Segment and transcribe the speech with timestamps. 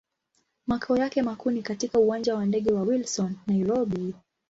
[0.67, 4.13] Makao yake makuu ni katika Uwanja wa ndege wa Wilson, Nairobi.